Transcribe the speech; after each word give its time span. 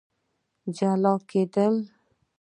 جلا 0.75 1.13
کېدل 1.29 1.75